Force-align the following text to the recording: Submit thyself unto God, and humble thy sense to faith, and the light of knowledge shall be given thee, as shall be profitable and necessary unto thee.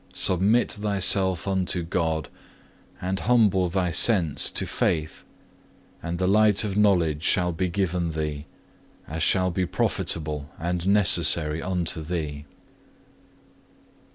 Submit 0.15 0.71
thyself 0.71 1.47
unto 1.47 1.83
God, 1.83 2.29
and 2.99 3.19
humble 3.19 3.69
thy 3.69 3.91
sense 3.91 4.49
to 4.49 4.65
faith, 4.65 5.23
and 6.01 6.17
the 6.17 6.25
light 6.25 6.63
of 6.63 6.75
knowledge 6.75 7.21
shall 7.21 7.51
be 7.51 7.69
given 7.69 8.13
thee, 8.13 8.47
as 9.07 9.21
shall 9.21 9.51
be 9.51 9.67
profitable 9.67 10.49
and 10.57 10.87
necessary 10.87 11.61
unto 11.61 12.01
thee. 12.01 12.45